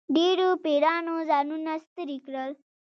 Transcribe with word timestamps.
ډېرو 0.15 0.47
پیرانو 0.63 1.15
ځانونه 1.29 1.71
ستړي 1.85 2.17
کړل. 2.25 2.51